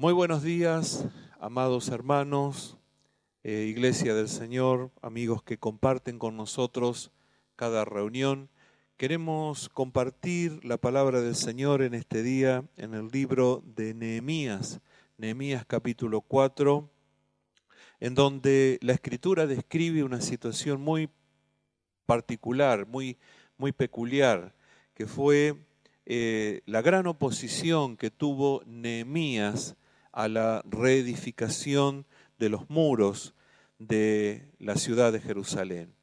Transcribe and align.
Muy 0.00 0.14
buenos 0.14 0.42
días, 0.42 1.04
amados 1.40 1.88
hermanos, 1.88 2.78
eh, 3.44 3.66
Iglesia 3.68 4.14
del 4.14 4.30
Señor, 4.30 4.90
amigos 5.02 5.42
que 5.42 5.58
comparten 5.58 6.18
con 6.18 6.38
nosotros 6.38 7.12
cada 7.54 7.84
reunión. 7.84 8.48
Queremos 8.96 9.68
compartir 9.68 10.64
la 10.64 10.78
palabra 10.78 11.20
del 11.20 11.34
Señor 11.34 11.82
en 11.82 11.92
este 11.92 12.22
día 12.22 12.64
en 12.78 12.94
el 12.94 13.08
libro 13.08 13.62
de 13.76 13.92
Nehemías, 13.92 14.80
Nehemías 15.18 15.66
capítulo 15.66 16.22
4, 16.22 16.88
en 18.00 18.14
donde 18.14 18.78
la 18.80 18.94
escritura 18.94 19.46
describe 19.46 20.02
una 20.02 20.22
situación 20.22 20.80
muy 20.80 21.10
particular, 22.06 22.86
muy, 22.86 23.18
muy 23.58 23.72
peculiar, 23.72 24.54
que 24.94 25.06
fue 25.06 25.56
eh, 26.06 26.62
la 26.64 26.80
gran 26.80 27.06
oposición 27.06 27.98
que 27.98 28.10
tuvo 28.10 28.62
Nehemías 28.64 29.76
a 30.12 30.28
la 30.28 30.62
reedificación 30.68 32.06
de 32.38 32.48
los 32.48 32.68
muros 32.70 33.34
de 33.78 34.48
la 34.58 34.76
ciudad 34.76 35.12
de 35.12 35.20
Jerusalén. 35.20 35.94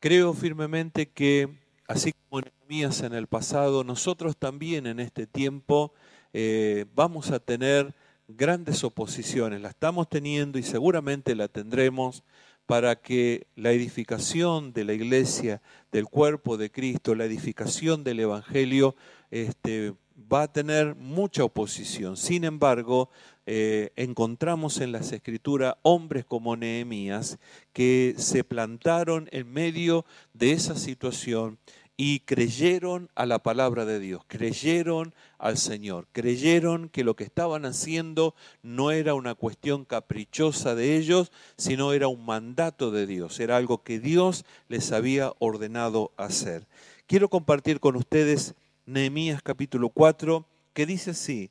Creo 0.00 0.34
firmemente 0.34 1.08
que, 1.08 1.48
así 1.86 2.12
como 2.28 2.40
en 2.40 2.52
en 2.72 3.12
el 3.12 3.26
pasado, 3.26 3.84
nosotros 3.84 4.34
también 4.38 4.86
en 4.86 4.98
este 4.98 5.26
tiempo 5.26 5.92
eh, 6.32 6.86
vamos 6.94 7.30
a 7.30 7.38
tener 7.38 7.94
grandes 8.28 8.82
oposiciones. 8.82 9.60
La 9.60 9.68
estamos 9.68 10.08
teniendo 10.08 10.58
y 10.58 10.62
seguramente 10.62 11.34
la 11.34 11.48
tendremos 11.48 12.24
para 12.64 12.96
que 12.96 13.46
la 13.56 13.72
edificación 13.72 14.72
de 14.72 14.84
la 14.84 14.94
iglesia, 14.94 15.60
del 15.90 16.06
cuerpo 16.06 16.56
de 16.56 16.70
Cristo, 16.70 17.14
la 17.14 17.26
edificación 17.26 18.04
del 18.04 18.20
Evangelio, 18.20 18.96
este, 19.30 19.92
va 20.32 20.44
a 20.44 20.52
tener 20.52 20.94
mucha 20.94 21.44
oposición. 21.44 22.16
Sin 22.16 22.44
embargo, 22.44 23.10
eh, 23.46 23.92
encontramos 23.96 24.80
en 24.80 24.92
las 24.92 25.12
escrituras 25.12 25.74
hombres 25.82 26.24
como 26.24 26.56
Nehemías 26.56 27.38
que 27.72 28.14
se 28.16 28.44
plantaron 28.44 29.28
en 29.32 29.52
medio 29.52 30.04
de 30.32 30.52
esa 30.52 30.76
situación 30.76 31.58
y 31.96 32.20
creyeron 32.20 33.10
a 33.14 33.26
la 33.26 33.40
palabra 33.40 33.84
de 33.84 34.00
Dios, 34.00 34.22
creyeron 34.26 35.14
al 35.38 35.58
Señor, 35.58 36.08
creyeron 36.12 36.88
que 36.88 37.04
lo 37.04 37.16
que 37.16 37.24
estaban 37.24 37.64
haciendo 37.64 38.34
no 38.62 38.90
era 38.90 39.14
una 39.14 39.34
cuestión 39.34 39.84
caprichosa 39.84 40.74
de 40.74 40.96
ellos, 40.96 41.32
sino 41.56 41.92
era 41.92 42.08
un 42.08 42.24
mandato 42.24 42.90
de 42.90 43.06
Dios, 43.06 43.40
era 43.40 43.56
algo 43.56 43.82
que 43.82 44.00
Dios 44.00 44.44
les 44.68 44.90
había 44.92 45.32
ordenado 45.38 46.12
hacer. 46.16 46.66
Quiero 47.06 47.28
compartir 47.28 47.78
con 47.78 47.96
ustedes 47.96 48.54
Nehemías 48.86 49.42
capítulo 49.42 49.90
4, 49.90 50.46
que 50.72 50.86
dice 50.86 51.10
así, 51.10 51.50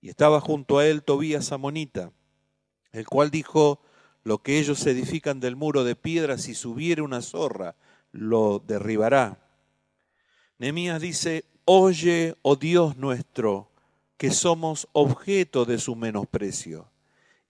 Y 0.00 0.08
estaba 0.08 0.40
junto 0.40 0.78
a 0.78 0.86
él 0.86 1.02
Tobías 1.02 1.52
Amonita, 1.52 2.12
el 2.92 3.06
cual 3.06 3.30
dijo, 3.30 3.80
lo 4.22 4.42
que 4.42 4.58
ellos 4.58 4.86
edifican 4.86 5.40
del 5.40 5.56
muro 5.56 5.84
de 5.84 5.96
piedra, 5.96 6.38
si 6.38 6.54
subiere 6.54 7.02
una 7.02 7.22
zorra, 7.22 7.76
lo 8.12 8.58
derribará. 8.58 9.38
Nehemías 10.58 11.00
dice, 11.00 11.44
oye, 11.64 12.36
oh 12.42 12.56
Dios 12.56 12.96
nuestro, 12.96 13.70
que 14.16 14.30
somos 14.30 14.88
objeto 14.92 15.64
de 15.64 15.78
su 15.78 15.96
menosprecio, 15.96 16.90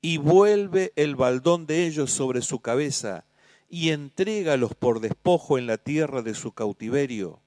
y 0.00 0.18
vuelve 0.18 0.92
el 0.96 1.16
baldón 1.16 1.66
de 1.66 1.86
ellos 1.86 2.10
sobre 2.12 2.42
su 2.42 2.60
cabeza, 2.60 3.24
y 3.68 3.90
entrégalos 3.90 4.74
por 4.74 5.00
despojo 5.00 5.58
en 5.58 5.66
la 5.66 5.78
tierra 5.78 6.22
de 6.22 6.34
su 6.34 6.52
cautiverio. 6.52 7.40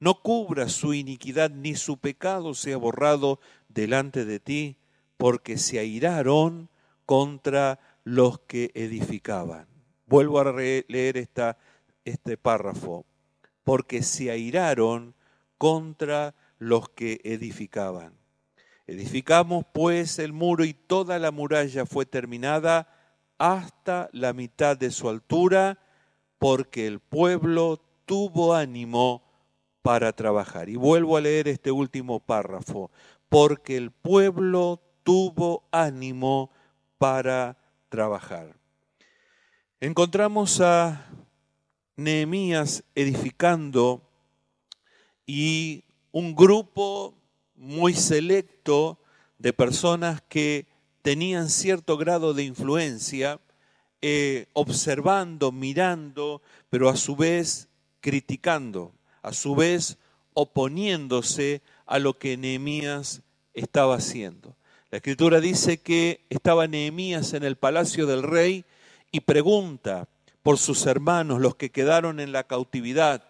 No 0.00 0.22
cubra 0.22 0.68
su 0.68 0.94
iniquidad 0.94 1.50
ni 1.50 1.74
su 1.74 1.98
pecado 1.98 2.54
sea 2.54 2.76
borrado 2.76 3.40
delante 3.78 4.24
de 4.24 4.40
ti, 4.40 4.76
porque 5.16 5.56
se 5.56 5.78
airaron 5.78 6.68
contra 7.06 7.78
los 8.02 8.40
que 8.40 8.72
edificaban. 8.74 9.68
Vuelvo 10.06 10.40
a 10.40 10.52
leer 10.52 11.16
esta, 11.16 11.58
este 12.04 12.36
párrafo, 12.36 13.06
porque 13.62 14.02
se 14.02 14.32
airaron 14.32 15.14
contra 15.58 16.34
los 16.58 16.88
que 16.88 17.20
edificaban. 17.22 18.14
Edificamos 18.88 19.64
pues 19.72 20.18
el 20.18 20.32
muro 20.32 20.64
y 20.64 20.74
toda 20.74 21.20
la 21.20 21.30
muralla 21.30 21.86
fue 21.86 22.04
terminada 22.04 22.88
hasta 23.38 24.08
la 24.12 24.32
mitad 24.32 24.76
de 24.76 24.90
su 24.90 25.08
altura, 25.08 25.78
porque 26.38 26.88
el 26.88 26.98
pueblo 26.98 27.80
tuvo 28.06 28.54
ánimo 28.54 29.22
para 29.82 30.12
trabajar. 30.12 30.68
Y 30.68 30.76
vuelvo 30.76 31.16
a 31.16 31.20
leer 31.20 31.48
este 31.48 31.70
último 31.70 32.20
párrafo, 32.20 32.90
porque 33.28 33.76
el 33.76 33.90
pueblo 33.90 34.80
tuvo 35.02 35.64
ánimo 35.70 36.50
para 36.98 37.56
trabajar. 37.88 38.56
Encontramos 39.80 40.60
a 40.60 41.06
Nehemías 41.96 42.84
edificando 42.94 44.02
y 45.26 45.84
un 46.12 46.34
grupo 46.34 47.14
muy 47.54 47.94
selecto 47.94 48.98
de 49.38 49.52
personas 49.52 50.22
que 50.28 50.66
tenían 51.02 51.48
cierto 51.48 51.96
grado 51.96 52.34
de 52.34 52.44
influencia, 52.44 53.40
eh, 54.00 54.46
observando, 54.52 55.52
mirando, 55.52 56.42
pero 56.70 56.88
a 56.88 56.96
su 56.96 57.16
vez 57.16 57.68
criticando, 58.00 58.92
a 59.22 59.32
su 59.32 59.54
vez 59.54 59.98
oponiéndose 60.34 61.62
a 61.88 61.98
lo 61.98 62.18
que 62.18 62.36
Nehemías 62.36 63.22
estaba 63.54 63.96
haciendo. 63.96 64.54
La 64.90 64.98
escritura 64.98 65.40
dice 65.40 65.78
que 65.78 66.20
estaba 66.30 66.68
Nehemías 66.68 67.32
en 67.32 67.42
el 67.42 67.56
palacio 67.56 68.06
del 68.06 68.22
rey 68.22 68.64
y 69.10 69.20
pregunta 69.20 70.06
por 70.42 70.58
sus 70.58 70.86
hermanos, 70.86 71.40
los 71.40 71.56
que 71.56 71.70
quedaron 71.70 72.20
en 72.20 72.32
la 72.32 72.44
cautividad. 72.44 73.24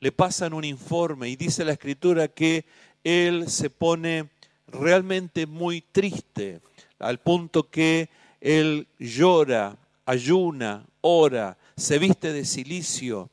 Le 0.00 0.12
pasan 0.12 0.54
un 0.54 0.64
informe 0.64 1.28
y 1.28 1.36
dice 1.36 1.64
la 1.64 1.72
escritura 1.72 2.28
que 2.28 2.64
él 3.02 3.50
se 3.50 3.68
pone 3.68 4.30
realmente 4.68 5.46
muy 5.46 5.80
triste, 5.82 6.60
al 6.98 7.18
punto 7.18 7.68
que 7.68 8.08
él 8.40 8.86
llora, 8.98 9.76
ayuna, 10.06 10.84
ora, 11.00 11.56
se 11.76 11.98
viste 11.98 12.32
de 12.32 12.44
silicio, 12.44 13.30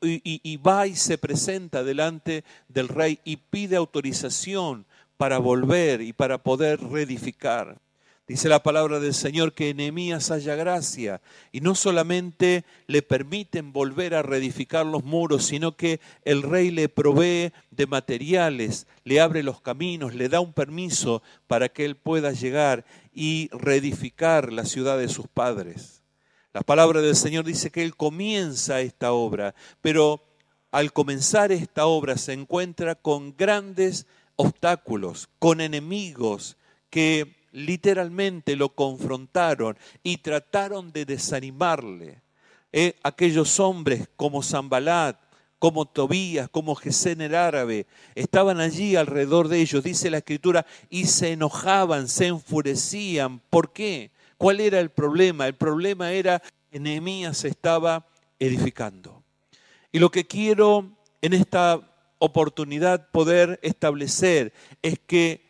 y 0.00 0.56
va 0.58 0.86
y 0.86 0.96
se 0.96 1.18
presenta 1.18 1.84
delante 1.84 2.44
del 2.68 2.88
rey 2.88 3.20
y 3.24 3.36
pide 3.36 3.76
autorización 3.76 4.86
para 5.16 5.38
volver 5.38 6.00
y 6.00 6.12
para 6.12 6.38
poder 6.38 6.80
reedificar. 6.80 7.78
Dice 8.28 8.48
la 8.48 8.60
palabra 8.60 8.98
del 8.98 9.14
Señor 9.14 9.52
que 9.52 9.72
Nehemías 9.72 10.32
haya 10.32 10.56
gracia 10.56 11.20
y 11.52 11.60
no 11.60 11.76
solamente 11.76 12.64
le 12.88 13.00
permiten 13.00 13.72
volver 13.72 14.16
a 14.16 14.22
reedificar 14.22 14.84
los 14.84 15.04
muros, 15.04 15.46
sino 15.46 15.76
que 15.76 16.00
el 16.24 16.42
rey 16.42 16.72
le 16.72 16.88
provee 16.88 17.52
de 17.70 17.86
materiales, 17.86 18.88
le 19.04 19.20
abre 19.20 19.44
los 19.44 19.60
caminos, 19.60 20.12
le 20.12 20.28
da 20.28 20.40
un 20.40 20.52
permiso 20.52 21.22
para 21.46 21.68
que 21.68 21.84
él 21.84 21.94
pueda 21.94 22.32
llegar 22.32 22.84
y 23.14 23.48
reedificar 23.52 24.52
la 24.52 24.64
ciudad 24.64 24.98
de 24.98 25.08
sus 25.08 25.28
padres. 25.28 26.02
La 26.56 26.62
palabra 26.62 27.02
del 27.02 27.16
Señor 27.16 27.44
dice 27.44 27.68
que 27.68 27.82
Él 27.82 27.94
comienza 27.94 28.80
esta 28.80 29.12
obra, 29.12 29.54
pero 29.82 30.22
al 30.70 30.90
comenzar 30.90 31.52
esta 31.52 31.84
obra 31.84 32.16
se 32.16 32.32
encuentra 32.32 32.94
con 32.94 33.36
grandes 33.36 34.06
obstáculos, 34.36 35.28
con 35.38 35.60
enemigos 35.60 36.56
que 36.88 37.36
literalmente 37.52 38.56
lo 38.56 38.70
confrontaron 38.70 39.76
y 40.02 40.16
trataron 40.16 40.92
de 40.92 41.04
desanimarle. 41.04 42.22
Eh, 42.72 42.94
aquellos 43.02 43.60
hombres 43.60 44.08
como 44.16 44.42
Zambalat, 44.42 45.20
como 45.58 45.84
Tobías, 45.84 46.48
como 46.48 46.74
Gesén 46.74 47.20
el 47.20 47.34
árabe, 47.34 47.86
estaban 48.14 48.60
allí 48.60 48.96
alrededor 48.96 49.48
de 49.48 49.60
ellos, 49.60 49.84
dice 49.84 50.08
la 50.08 50.18
escritura, 50.18 50.64
y 50.88 51.04
se 51.04 51.32
enojaban, 51.32 52.08
se 52.08 52.28
enfurecían. 52.28 53.40
¿Por 53.50 53.74
qué? 53.74 54.10
¿Cuál 54.38 54.60
era 54.60 54.80
el 54.80 54.90
problema? 54.90 55.46
El 55.46 55.54
problema 55.54 56.12
era 56.12 56.42
que 56.70 56.80
Nehemías 56.80 57.44
estaba 57.44 58.06
edificando. 58.38 59.22
Y 59.92 59.98
lo 59.98 60.10
que 60.10 60.26
quiero 60.26 60.90
en 61.22 61.32
esta 61.32 61.80
oportunidad 62.18 63.10
poder 63.10 63.58
establecer 63.62 64.52
es 64.82 64.98
que 64.98 65.46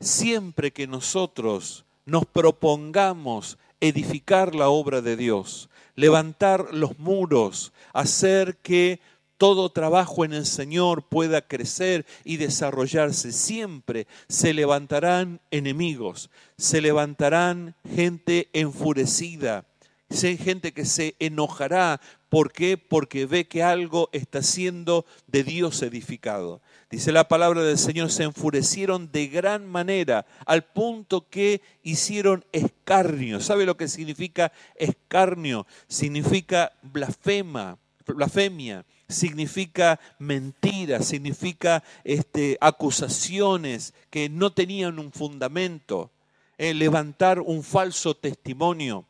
siempre 0.00 0.72
que 0.72 0.86
nosotros 0.86 1.84
nos 2.06 2.24
propongamos 2.26 3.58
edificar 3.80 4.54
la 4.54 4.68
obra 4.68 5.00
de 5.00 5.16
Dios, 5.16 5.68
levantar 5.94 6.72
los 6.72 6.98
muros, 6.98 7.72
hacer 7.92 8.56
que 8.58 9.00
todo 9.38 9.70
trabajo 9.70 10.24
en 10.24 10.34
el 10.34 10.44
Señor 10.44 11.04
pueda 11.04 11.40
crecer 11.40 12.04
y 12.24 12.36
desarrollarse. 12.36 13.32
Siempre 13.32 14.06
se 14.28 14.52
levantarán 14.52 15.40
enemigos, 15.50 16.28
se 16.58 16.80
levantarán 16.80 17.76
gente 17.88 18.50
enfurecida, 18.52 19.64
gente 20.10 20.72
que 20.72 20.84
se 20.84 21.14
enojará. 21.20 22.00
¿Por 22.28 22.52
qué? 22.52 22.76
Porque 22.76 23.26
ve 23.26 23.46
que 23.46 23.62
algo 23.62 24.10
está 24.12 24.42
siendo 24.42 25.06
de 25.28 25.44
Dios 25.44 25.80
edificado. 25.82 26.60
Dice 26.90 27.12
la 27.12 27.28
palabra 27.28 27.62
del 27.62 27.78
Señor, 27.78 28.10
se 28.10 28.24
enfurecieron 28.24 29.12
de 29.12 29.28
gran 29.28 29.66
manera, 29.66 30.26
al 30.46 30.64
punto 30.64 31.28
que 31.28 31.62
hicieron 31.82 32.44
escarnio. 32.52 33.40
¿Sabe 33.40 33.66
lo 33.66 33.76
que 33.76 33.88
significa 33.88 34.52
escarnio? 34.74 35.66
Significa 35.86 36.72
blasfema, 36.82 37.78
blasfemia, 38.06 38.84
significa 39.08 39.98
mentira, 40.18 41.02
significa 41.02 41.82
este, 42.04 42.58
acusaciones 42.60 43.94
que 44.10 44.28
no 44.28 44.52
tenían 44.52 44.98
un 44.98 45.12
fundamento, 45.12 46.10
eh, 46.58 46.74
levantar 46.74 47.40
un 47.40 47.62
falso 47.62 48.14
testimonio. 48.14 49.06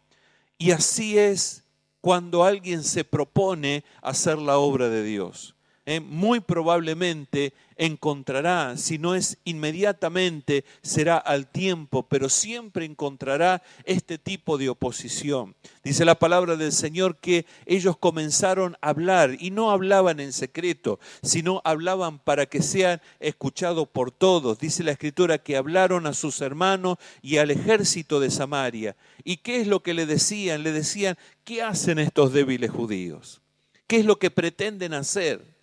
Y 0.56 0.70
así 0.70 1.18
es 1.18 1.64
cuando 2.00 2.44
alguien 2.44 2.84
se 2.84 3.04
propone 3.04 3.84
hacer 4.00 4.38
la 4.38 4.58
obra 4.58 4.88
de 4.88 5.02
Dios. 5.02 5.54
Eh, 5.90 6.00
muy 6.00 6.40
probablemente 6.40 7.54
encontrará, 7.78 8.76
si 8.76 8.98
no 8.98 9.14
es 9.14 9.38
inmediatamente, 9.44 10.66
será 10.82 11.16
al 11.16 11.46
tiempo, 11.50 12.06
pero 12.06 12.28
siempre 12.28 12.84
encontrará 12.84 13.62
este 13.84 14.18
tipo 14.18 14.58
de 14.58 14.68
oposición. 14.68 15.54
Dice 15.82 16.04
la 16.04 16.18
palabra 16.18 16.56
del 16.56 16.72
Señor 16.72 17.16
que 17.16 17.46
ellos 17.64 17.96
comenzaron 17.96 18.76
a 18.82 18.90
hablar 18.90 19.38
y 19.40 19.50
no 19.50 19.70
hablaban 19.70 20.20
en 20.20 20.34
secreto, 20.34 21.00
sino 21.22 21.62
hablaban 21.64 22.18
para 22.18 22.44
que 22.44 22.60
sean 22.60 23.00
escuchados 23.18 23.88
por 23.88 24.10
todos. 24.10 24.58
Dice 24.58 24.84
la 24.84 24.92
escritura 24.92 25.38
que 25.38 25.56
hablaron 25.56 26.06
a 26.06 26.12
sus 26.12 26.42
hermanos 26.42 26.98
y 27.22 27.38
al 27.38 27.50
ejército 27.50 28.20
de 28.20 28.30
Samaria. 28.30 28.94
¿Y 29.24 29.38
qué 29.38 29.62
es 29.62 29.66
lo 29.66 29.82
que 29.82 29.94
le 29.94 30.04
decían? 30.04 30.64
Le 30.64 30.72
decían, 30.72 31.16
¿qué 31.44 31.62
hacen 31.62 31.98
estos 31.98 32.34
débiles 32.34 32.70
judíos? 32.70 33.40
¿Qué 33.86 33.96
es 33.96 34.04
lo 34.04 34.18
que 34.18 34.30
pretenden 34.30 34.92
hacer? 34.92 35.56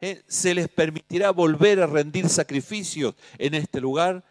¿Eh? 0.00 0.22
se 0.26 0.54
les 0.54 0.68
permitirá 0.68 1.30
volver 1.30 1.80
a 1.80 1.86
rendir 1.86 2.28
sacrificios 2.28 3.14
en 3.38 3.54
este 3.54 3.80
lugar, 3.80 4.24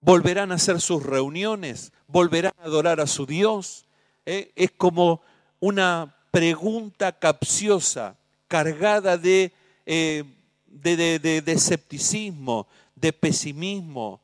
volverán 0.00 0.52
a 0.52 0.56
hacer 0.56 0.80
sus 0.80 1.02
reuniones, 1.02 1.92
volverán 2.06 2.52
a 2.58 2.64
adorar 2.64 3.00
a 3.00 3.06
su 3.06 3.26
Dios. 3.26 3.86
¿eh? 4.26 4.52
Es 4.54 4.70
como 4.70 5.20
una 5.60 6.14
pregunta 6.30 7.12
capciosa, 7.12 8.16
cargada 8.46 9.18
de, 9.18 9.52
eh, 9.86 10.24
de, 10.66 11.42
escepticismo, 11.46 12.68
de 12.94 13.12
pesimismo, 13.12 14.20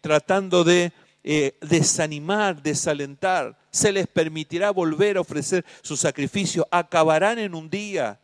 tratando 0.00 0.64
de 0.64 0.92
desanimar, 1.60 2.62
desalentar. 2.62 3.58
Se 3.70 3.92
les 3.92 4.06
permitirá 4.06 4.70
volver 4.70 5.16
a 5.16 5.20
ofrecer 5.20 5.64
su 5.82 5.96
sacrificio. 5.96 6.66
Acabarán 6.70 7.38
en 7.38 7.54
un 7.54 7.68
día 7.68 8.20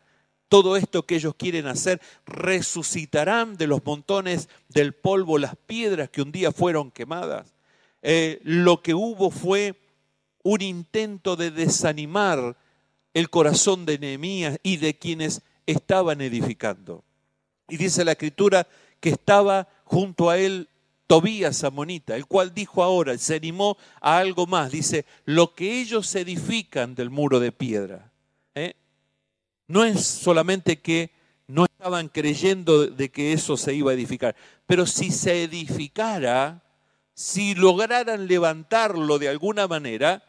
todo 0.52 0.76
esto 0.76 1.06
que 1.06 1.14
ellos 1.14 1.34
quieren 1.34 1.66
hacer, 1.66 1.98
resucitarán 2.26 3.56
de 3.56 3.66
los 3.66 3.82
montones 3.86 4.50
del 4.68 4.92
polvo 4.92 5.38
las 5.38 5.56
piedras 5.56 6.10
que 6.10 6.20
un 6.20 6.30
día 6.30 6.52
fueron 6.52 6.90
quemadas. 6.90 7.54
Eh, 8.02 8.38
lo 8.44 8.82
que 8.82 8.92
hubo 8.92 9.30
fue 9.30 9.80
un 10.42 10.60
intento 10.60 11.36
de 11.36 11.52
desanimar 11.52 12.54
el 13.14 13.30
corazón 13.30 13.86
de 13.86 13.98
Nehemías 13.98 14.58
y 14.62 14.76
de 14.76 14.98
quienes 14.98 15.40
estaban 15.64 16.20
edificando. 16.20 17.02
Y 17.70 17.78
dice 17.78 18.04
la 18.04 18.12
escritura 18.12 18.68
que 19.00 19.08
estaba 19.08 19.70
junto 19.84 20.28
a 20.28 20.36
él 20.36 20.68
Tobías 21.06 21.64
Amonita, 21.64 22.14
el 22.14 22.26
cual 22.26 22.52
dijo 22.52 22.82
ahora, 22.82 23.16
se 23.16 23.36
animó 23.36 23.78
a 24.02 24.18
algo 24.18 24.46
más, 24.46 24.70
dice, 24.70 25.06
lo 25.24 25.54
que 25.54 25.80
ellos 25.80 26.14
edifican 26.14 26.94
del 26.94 27.08
muro 27.08 27.40
de 27.40 27.52
piedra, 27.52 28.11
no 29.68 29.84
es 29.84 30.04
solamente 30.04 30.80
que 30.80 31.10
no 31.46 31.64
estaban 31.64 32.08
creyendo 32.08 32.86
de 32.86 33.10
que 33.10 33.32
eso 33.32 33.56
se 33.56 33.74
iba 33.74 33.90
a 33.90 33.94
edificar, 33.94 34.36
pero 34.66 34.86
si 34.86 35.10
se 35.10 35.42
edificara, 35.42 36.62
si 37.14 37.54
lograran 37.54 38.26
levantarlo 38.26 39.18
de 39.18 39.28
alguna 39.28 39.68
manera, 39.68 40.24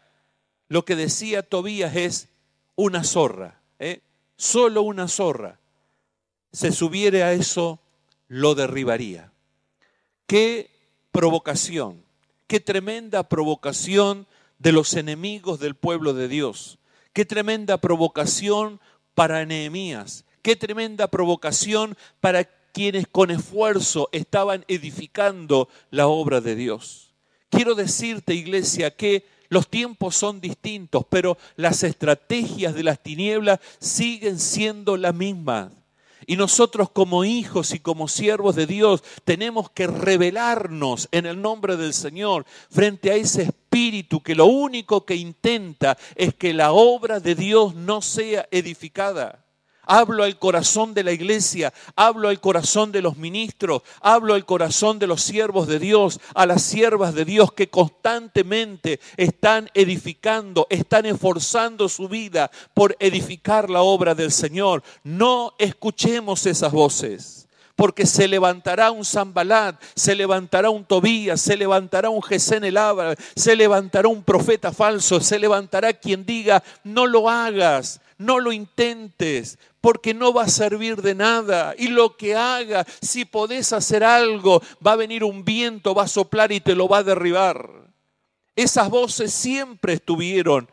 lo 0.67 0.85
que 0.85 0.95
decía 0.95 1.43
Tobías 1.43 1.95
es 1.95 2.29
una 2.75 3.03
zorra, 3.03 3.61
¿eh? 3.79 4.01
solo 4.35 4.81
una 4.81 5.07
zorra. 5.07 5.59
Se 6.51 6.71
subiere 6.71 7.23
a 7.23 7.33
eso, 7.33 7.79
lo 8.27 8.55
derribaría. 8.55 9.31
Qué 10.27 10.71
provocación, 11.11 12.03
qué 12.47 12.59
tremenda 12.59 13.29
provocación 13.29 14.27
de 14.59 14.71
los 14.71 14.93
enemigos 14.95 15.59
del 15.59 15.75
pueblo 15.75 16.13
de 16.13 16.27
Dios. 16.27 16.79
Qué 17.11 17.25
tremenda 17.25 17.77
provocación 17.77 18.79
para 19.15 19.45
Nehemías. 19.45 20.25
Qué 20.41 20.55
tremenda 20.55 21.07
provocación 21.07 21.97
para 22.19 22.43
quienes 22.73 23.07
con 23.07 23.31
esfuerzo 23.31 24.09
estaban 24.11 24.65
edificando 24.67 25.69
la 25.91 26.07
obra 26.07 26.41
de 26.41 26.55
Dios. 26.55 27.13
Quiero 27.49 27.75
decirte, 27.75 28.33
iglesia, 28.33 28.95
que 28.95 29.25
los 29.49 29.67
tiempos 29.67 30.15
son 30.15 30.41
distintos, 30.41 31.05
pero 31.07 31.37
las 31.55 31.83
estrategias 31.83 32.73
de 32.73 32.83
las 32.83 33.01
tinieblas 33.01 33.59
siguen 33.79 34.39
siendo 34.39 34.97
las 34.97 35.13
mismas. 35.13 35.71
Y 36.27 36.35
nosotros 36.35 36.89
como 36.89 37.25
hijos 37.25 37.73
y 37.73 37.79
como 37.79 38.07
siervos 38.07 38.55
de 38.55 38.65
Dios 38.65 39.03
tenemos 39.25 39.69
que 39.69 39.87
revelarnos 39.87 41.09
en 41.11 41.25
el 41.25 41.41
nombre 41.41 41.77
del 41.77 41.93
Señor 41.93 42.45
frente 42.69 43.11
a 43.11 43.15
ese 43.15 43.43
espíritu 43.43 44.21
que 44.21 44.35
lo 44.35 44.45
único 44.45 45.05
que 45.05 45.15
intenta 45.15 45.97
es 46.15 46.33
que 46.33 46.53
la 46.53 46.71
obra 46.71 47.19
de 47.19 47.35
Dios 47.35 47.75
no 47.75 48.01
sea 48.01 48.47
edificada. 48.51 49.42
Hablo 49.85 50.23
al 50.23 50.39
corazón 50.39 50.93
de 50.93 51.03
la 51.03 51.11
iglesia, 51.11 51.73
hablo 51.95 52.29
al 52.29 52.39
corazón 52.39 52.91
de 52.91 53.01
los 53.01 53.17
ministros, 53.17 53.81
hablo 54.01 54.33
al 54.33 54.45
corazón 54.45 54.97
de 54.99 55.07
los 55.07 55.21
siervos 55.21 55.67
de 55.67 55.79
Dios, 55.79 56.19
a 56.33 56.45
las 56.45 56.63
siervas 56.63 57.13
de 57.13 57.25
Dios 57.25 57.51
que 57.51 57.69
constantemente 57.69 58.99
están 59.17 59.69
edificando, 59.73 60.67
están 60.69 61.05
esforzando 61.05 61.89
su 61.89 62.07
vida 62.07 62.49
por 62.73 62.95
edificar 62.99 63.69
la 63.69 63.81
obra 63.81 64.15
del 64.15 64.31
Señor. 64.31 64.83
No 65.03 65.53
escuchemos 65.57 66.45
esas 66.45 66.71
voces 66.71 67.43
porque 67.75 68.05
se 68.05 68.27
levantará 68.27 68.91
un 68.91 69.03
Zambalat, 69.03 69.81
se 69.95 70.15
levantará 70.15 70.69
un 70.69 70.85
Tobías, 70.85 71.41
se 71.41 71.57
levantará 71.57 72.09
un 72.09 72.21
Gesén 72.21 72.63
el 72.63 72.77
Abra, 72.77 73.15
se 73.35 73.55
levantará 73.55 74.07
un 74.07 74.23
profeta 74.23 74.71
falso, 74.71 75.19
se 75.19 75.39
levantará 75.39 75.91
quien 75.93 76.25
diga, 76.25 76.63
no 76.83 77.07
lo 77.07 77.29
hagas, 77.29 77.99
no 78.17 78.39
lo 78.39 78.51
intentes, 78.51 79.57
porque 79.81 80.13
no 80.13 80.33
va 80.33 80.43
a 80.43 80.49
servir 80.49 81.01
de 81.01 81.15
nada. 81.15 81.75
Y 81.77 81.87
lo 81.87 82.15
que 82.15 82.35
haga, 82.35 82.85
si 83.01 83.25
podés 83.25 83.73
hacer 83.73 84.03
algo, 84.03 84.61
va 84.85 84.93
a 84.93 84.97
venir 84.97 85.23
un 85.23 85.43
viento, 85.43 85.93
va 85.93 86.03
a 86.03 86.07
soplar 86.07 86.51
y 86.51 86.61
te 86.61 86.75
lo 86.75 86.87
va 86.87 86.99
a 86.99 87.03
derribar. 87.03 87.69
Esas 88.55 88.89
voces 88.89 89.33
siempre 89.33 89.93
estuvieron. 89.93 90.69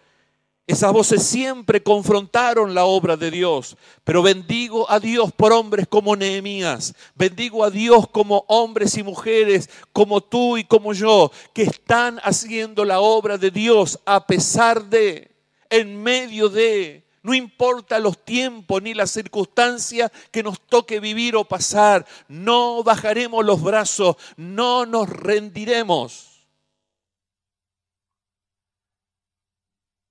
Esas 0.71 0.93
voces 0.93 1.25
siempre 1.25 1.83
confrontaron 1.83 2.77
la 2.77 2.85
obra 2.85 3.17
de 3.17 3.33
Dios. 3.33 3.77
Pero 4.05 4.23
bendigo 4.23 4.89
a 4.89 5.01
Dios 5.01 5.33
por 5.33 5.53
hombres 5.53 5.89
como 5.89 6.15
Nehemías. 6.15 6.95
Bendigo 7.17 7.65
a 7.65 7.71
Dios 7.73 8.07
como 8.09 8.45
hombres 8.47 8.97
y 8.97 9.03
mujeres 9.03 9.69
como 9.93 10.21
tú 10.21 10.57
y 10.57 10.63
como 10.63 10.93
yo, 10.93 11.33
que 11.53 11.63
están 11.63 12.21
haciendo 12.23 12.85
la 12.85 13.01
obra 13.01 13.37
de 13.37 13.51
Dios 13.51 13.99
a 14.05 14.29
pesar 14.29 14.85
de, 14.85 15.33
en 15.71 16.01
medio 16.01 16.49
de, 16.49 17.03
no 17.23 17.35
importa 17.35 17.99
los 17.99 18.25
tiempos 18.25 18.83
ni 18.83 18.95
las 18.95 19.11
circunstancias 19.11 20.11
que 20.31 20.43
nos 20.43 20.61
toque 20.61 21.01
vivir 21.01 21.37
o 21.37 21.45
pasar, 21.45 22.07
no 22.29 22.83
bajaremos 22.83 23.45
los 23.45 23.63
brazos, 23.63 24.17
no 24.37 24.87
nos 24.87 25.09
rendiremos. 25.09 26.47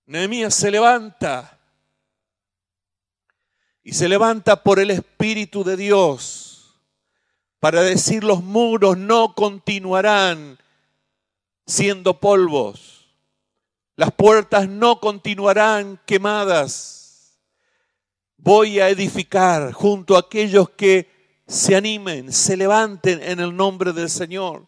Nehemías 0.05 0.53
se 0.53 0.71
levanta 0.71 1.59
y 3.83 3.93
se 3.93 4.07
levanta 4.07 4.63
por 4.63 4.79
el 4.79 4.91
Espíritu 4.91 5.63
de 5.63 5.77
Dios 5.77 6.79
para 7.59 7.81
decir 7.81 8.23
los 8.23 8.43
muros 8.43 8.97
no 8.97 9.33
continuarán 9.33 10.59
siendo 11.65 12.19
polvos, 12.19 13.07
las 13.95 14.11
puertas 14.11 14.69
no 14.69 14.99
continuarán 14.99 15.99
quemadas 16.05 16.98
voy 18.41 18.79
a 18.79 18.89
edificar 18.89 19.71
junto 19.73 20.15
a 20.15 20.19
aquellos 20.19 20.69
que 20.71 21.09
se 21.47 21.75
animen, 21.75 22.31
se 22.31 22.55
levanten 22.55 23.21
en 23.21 23.39
el 23.39 23.55
nombre 23.55 23.93
del 23.93 24.09
Señor. 24.09 24.65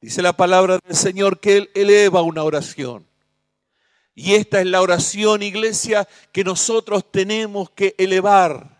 Dice 0.00 0.22
la 0.22 0.34
palabra 0.34 0.78
del 0.84 0.96
Señor 0.96 1.40
que 1.40 1.56
Él 1.56 1.70
eleva 1.74 2.22
una 2.22 2.44
oración. 2.44 3.06
Y 4.14 4.34
esta 4.34 4.60
es 4.60 4.66
la 4.66 4.82
oración, 4.82 5.42
iglesia, 5.42 6.08
que 6.32 6.44
nosotros 6.44 7.04
tenemos 7.10 7.70
que 7.70 7.94
elevar. 7.98 8.78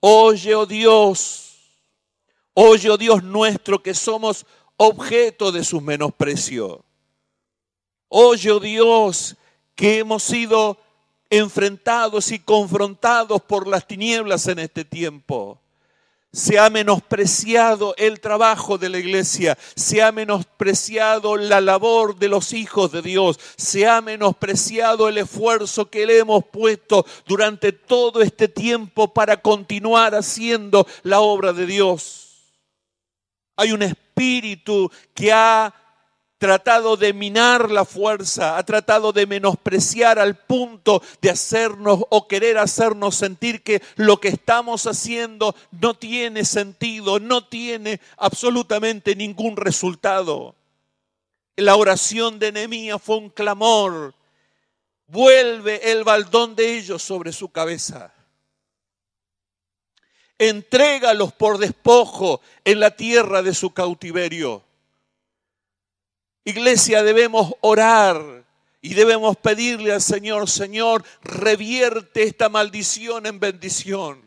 Oye, 0.00 0.54
oh 0.54 0.66
Dios, 0.66 1.58
oye, 2.54 2.90
oh 2.90 2.96
Dios 2.96 3.22
nuestro, 3.22 3.82
que 3.82 3.94
somos 3.94 4.46
objeto 4.76 5.52
de 5.52 5.64
su 5.64 5.80
menosprecio. 5.80 6.84
Oye, 8.08 8.50
oh 8.50 8.60
Dios, 8.60 9.36
que 9.74 9.98
hemos 9.98 10.22
sido 10.22 10.78
enfrentados 11.30 12.32
y 12.32 12.38
confrontados 12.38 13.42
por 13.42 13.66
las 13.66 13.86
tinieblas 13.86 14.46
en 14.48 14.58
este 14.60 14.84
tiempo 14.84 15.60
se 16.32 16.58
ha 16.58 16.68
menospreciado 16.68 17.94
el 17.96 18.20
trabajo 18.20 18.76
de 18.76 18.90
la 18.90 18.98
iglesia, 18.98 19.56
se 19.74 20.02
ha 20.02 20.12
menospreciado 20.12 21.36
la 21.36 21.60
labor 21.60 22.16
de 22.16 22.28
los 22.28 22.52
hijos 22.52 22.92
de 22.92 23.02
Dios, 23.02 23.40
se 23.56 23.88
ha 23.88 24.00
menospreciado 24.02 25.08
el 25.08 25.18
esfuerzo 25.18 25.88
que 25.88 26.06
le 26.06 26.18
hemos 26.18 26.44
puesto 26.44 27.06
durante 27.26 27.72
todo 27.72 28.20
este 28.20 28.48
tiempo 28.48 29.12
para 29.12 29.38
continuar 29.38 30.14
haciendo 30.14 30.86
la 31.02 31.20
obra 31.20 31.52
de 31.52 31.66
Dios. 31.66 32.24
Hay 33.56 33.72
un 33.72 33.82
espíritu 33.82 34.90
que 35.14 35.32
ha 35.32 35.74
tratado 36.38 36.96
de 36.96 37.12
minar 37.12 37.70
la 37.70 37.84
fuerza, 37.84 38.56
ha 38.56 38.64
tratado 38.64 39.12
de 39.12 39.26
menospreciar 39.26 40.18
al 40.20 40.36
punto 40.36 41.02
de 41.20 41.30
hacernos 41.30 42.04
o 42.08 42.28
querer 42.28 42.58
hacernos 42.58 43.16
sentir 43.16 43.62
que 43.62 43.82
lo 43.96 44.20
que 44.20 44.28
estamos 44.28 44.86
haciendo 44.86 45.54
no 45.72 45.94
tiene 45.94 46.44
sentido, 46.44 47.18
no 47.18 47.44
tiene 47.44 48.00
absolutamente 48.16 49.16
ningún 49.16 49.56
resultado. 49.56 50.54
La 51.56 51.74
oración 51.74 52.38
de 52.38 52.52
Nehemías 52.52 53.02
fue 53.02 53.16
un 53.16 53.30
clamor. 53.30 54.14
Vuelve 55.08 55.90
el 55.90 56.04
baldón 56.04 56.54
de 56.54 56.78
ellos 56.78 57.02
sobre 57.02 57.32
su 57.32 57.48
cabeza. 57.48 58.14
Entrégalos 60.38 61.32
por 61.32 61.58
despojo 61.58 62.40
en 62.64 62.78
la 62.78 62.92
tierra 62.92 63.42
de 63.42 63.54
su 63.54 63.70
cautiverio 63.70 64.67
Iglesia, 66.44 67.02
debemos 67.02 67.52
orar 67.60 68.44
y 68.80 68.94
debemos 68.94 69.36
pedirle 69.36 69.92
al 69.92 70.02
Señor, 70.02 70.48
Señor, 70.48 71.04
revierte 71.22 72.22
esta 72.22 72.48
maldición 72.48 73.26
en 73.26 73.40
bendición. 73.40 74.22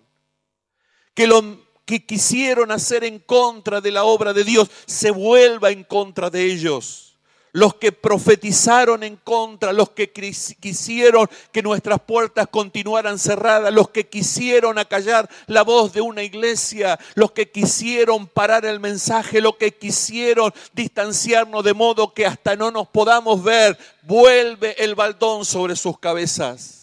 Que 1.13 1.27
lo 1.27 1.65
que 1.86 2.06
quisieron 2.06 2.72
hacer 2.72 3.03
en 3.03 3.20
contra 3.20 3.82
de 3.82 3.91
la 3.91 4.03
obra 4.03 4.34
de 4.34 4.44
Dios 4.44 4.70
se 4.86 5.12
vuelva 5.12 5.72
en 5.72 5.84
contra 5.84 6.30
de 6.30 6.46
ellos 6.46 7.11
los 7.53 7.75
que 7.75 7.91
profetizaron 7.91 9.03
en 9.03 9.17
contra, 9.17 9.74
los 9.74 9.89
que 9.89 10.12
quisieron 10.12 11.29
que 11.51 11.62
nuestras 11.62 12.00
puertas 12.01 12.48
continuaran 12.48 13.20
cerradas, 13.20 13.74
los 13.74 13.89
que 13.89 14.08
quisieron 14.08 14.77
acallar 14.77 15.29
la 15.48 15.63
voz 15.63 15.93
de 15.93 16.01
una 16.01 16.24
iglesia, 16.24 17.00
los 17.15 17.31
que 17.31 17.51
quisieron 17.51 18.27
parar 18.27 18.65
el 18.65 18.79
mensaje, 18.79 19.41
los 19.41 19.58
que 19.58 19.75
quisieron 19.75 20.53
distanciarnos 20.74 21.63
de 21.63 21.74
modo 21.74 22.13
que 22.13 22.25
hasta 22.25 22.55
no 22.55 22.72
nos 22.72 22.88
podamos 22.88 23.43
ver, 23.43 23.77
vuelve 24.03 24.81
el 24.81 24.96
baldón 24.96 25.46
sobre 25.46 25.75
sus 25.75 26.00
cabezas. 26.00 26.77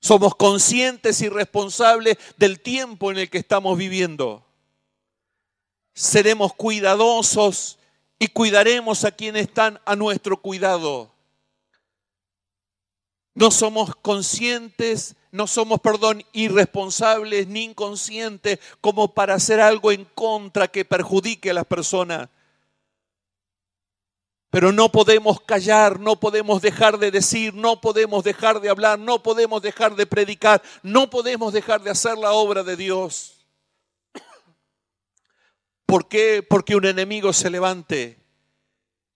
Somos 0.00 0.34
conscientes 0.34 1.20
y 1.20 1.28
responsables 1.28 2.16
del 2.36 2.60
tiempo 2.60 3.10
en 3.10 3.18
el 3.18 3.30
que 3.30 3.38
estamos 3.38 3.78
viviendo. 3.78 4.44
Seremos 5.94 6.54
cuidadosos 6.54 7.78
y 8.22 8.28
cuidaremos 8.28 9.04
a 9.04 9.10
quienes 9.10 9.48
están 9.48 9.80
a 9.84 9.96
nuestro 9.96 10.40
cuidado. 10.40 11.10
No 13.34 13.50
somos 13.50 13.96
conscientes, 13.96 15.16
no 15.32 15.48
somos, 15.48 15.80
perdón, 15.80 16.22
irresponsables 16.32 17.48
ni 17.48 17.64
inconscientes 17.64 18.60
como 18.80 19.12
para 19.12 19.34
hacer 19.34 19.60
algo 19.60 19.90
en 19.90 20.04
contra 20.04 20.68
que 20.68 20.84
perjudique 20.84 21.50
a 21.50 21.54
las 21.54 21.64
personas. 21.64 22.28
Pero 24.50 24.70
no 24.70 24.92
podemos 24.92 25.40
callar, 25.40 25.98
no 25.98 26.20
podemos 26.20 26.62
dejar 26.62 26.98
de 26.98 27.10
decir, 27.10 27.52
no 27.54 27.80
podemos 27.80 28.22
dejar 28.22 28.60
de 28.60 28.68
hablar, 28.68 29.00
no 29.00 29.20
podemos 29.20 29.60
dejar 29.62 29.96
de 29.96 30.06
predicar, 30.06 30.62
no 30.84 31.10
podemos 31.10 31.52
dejar 31.52 31.82
de 31.82 31.90
hacer 31.90 32.16
la 32.16 32.34
obra 32.34 32.62
de 32.62 32.76
Dios. 32.76 33.41
¿Por 35.92 36.08
qué? 36.08 36.42
Porque 36.42 36.74
un 36.74 36.86
enemigo 36.86 37.34
se 37.34 37.50
levante 37.50 38.16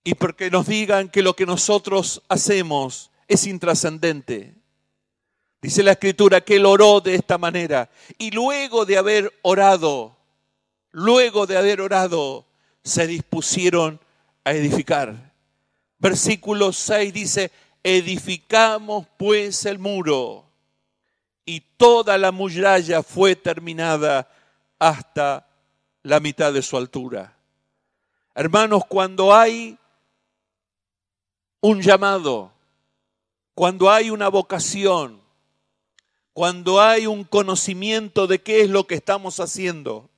y 0.05 0.13
porque 0.13 0.51
nos 0.51 0.67
digan 0.67 1.09
que 1.09 1.23
lo 1.23 1.35
que 1.35 1.47
nosotros 1.47 2.23
hacemos 2.29 3.11
es 3.29 3.47
intrascendente. 3.47 4.53
Dice 5.63 5.83
la 5.83 5.93
escritura 5.93 6.43
que 6.43 6.57
él 6.57 6.67
oró 6.67 7.01
de 7.01 7.15
esta 7.15 7.39
manera 7.39 7.89
y 8.19 8.31
luego 8.31 8.85
de 8.85 8.99
haber 8.99 9.33
orado, 9.41 10.19
luego 10.91 11.47
de 11.47 11.57
haber 11.57 11.81
orado, 11.81 12.45
se 12.85 13.07
dispusieron 13.07 13.99
a 14.45 14.53
edificar. 14.53 15.33
Versículo 15.99 16.75
6 16.75 17.11
dice, 17.11 17.53
edificamos 17.83 19.07
pues 19.17 19.65
el 19.65 19.79
muro 19.79 20.45
y 21.47 21.63
toda 21.79 22.19
la 22.19 22.33
muralla 22.33 23.03
fue 23.03 23.35
terminada 23.35 24.31
hasta 24.79 25.46
la 26.07 26.21
mitad 26.21 26.53
de 26.53 26.63
su 26.63 26.77
altura. 26.77 27.37
Hermanos, 28.33 28.85
cuando 28.89 29.35
hay 29.35 29.77
un 31.61 31.83
llamado, 31.83 32.53
cuando 33.57 33.91
hay 33.91 34.11
una 34.11 34.29
vocación, 34.29 35.21
cuando 36.33 36.81
hay 36.81 37.09
un 37.09 37.25
conocimiento 37.25 38.29
de 38.29 38.41
qué 38.41 38.61
es 38.61 38.71
lo 38.71 38.87
que 38.87 38.95
estamos 38.95 39.41
haciendo, 39.41 40.09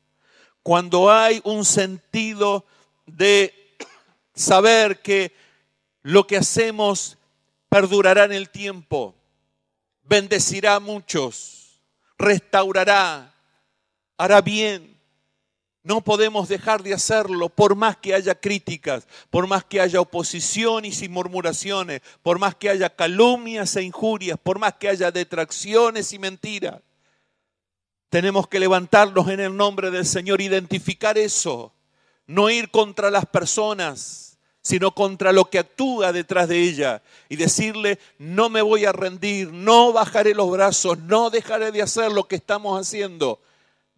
cuando 0.63 1.11
hay 1.11 1.41
un 1.43 1.65
sentido 1.65 2.67
de 3.07 3.55
saber 4.35 5.01
que 5.01 5.33
lo 6.03 6.27
que 6.27 6.37
hacemos 6.37 7.17
perdurará 7.71 8.25
en 8.25 8.33
el 8.33 8.51
tiempo, 8.51 9.15
bendecirá 10.03 10.75
a 10.75 10.81
muchos, 10.81 11.81
restaurará, 12.19 13.35
hará 14.19 14.43
bien, 14.43 14.98
no 15.89 16.03
podemos 16.03 16.51
dejar 16.51 16.83
de 16.83 16.93
hacerlo 16.93 17.49
por 17.49 17.75
más 17.75 17.97
que 17.97 18.15
haya 18.15 18.35
críticas, 18.35 19.09
por 19.31 19.47
más 19.47 19.65
que 19.65 19.81
haya 19.81 20.03
oposiciones 20.03 21.01
y 21.01 21.09
murmuraciones, 21.09 22.03
por 22.23 22.39
más 22.39 22.55
que 22.55 22.69
haya 22.69 22.95
calumnias 22.95 23.75
e 23.75 23.85
injurias, 23.85 24.39
por 24.39 24.59
más 24.59 24.75
que 24.75 24.91
haya 24.91 25.11
detracciones 25.11 26.13
y 26.13 26.19
mentiras. 26.19 26.83
Tenemos 28.11 28.47
que 28.49 28.61
levantarnos 28.61 29.29
en 29.29 29.41
el 29.41 29.57
nombre 29.57 29.91
del 29.91 30.05
Señor, 30.05 30.43
identificar 30.43 31.17
eso, 31.17 31.73
no 32.27 32.51
ir 32.51 32.71
contra 32.71 33.11
las 33.11 33.25
personas, 33.25 34.37
sino 34.61 34.95
contra 34.95 35.33
lo 35.33 35.49
que 35.49 35.59
actúa 35.59 36.13
detrás 36.13 36.49
de 36.49 36.65
ella 36.65 37.03
y 37.31 37.37
decirle, 37.37 37.99
no 38.19 38.51
me 38.51 38.61
voy 38.61 38.85
a 38.85 38.93
rendir, 38.93 39.55
no 39.55 39.95
bajaré 39.95 40.35
los 40.35 40.51
brazos, 40.51 40.99
no 40.99 41.31
dejaré 41.31 41.73
de 41.73 41.81
hacer 41.81 42.13
lo 42.13 42.29
que 42.29 42.37
estamos 42.37 42.79
haciendo 42.79 43.41